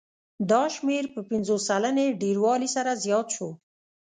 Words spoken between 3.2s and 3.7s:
شو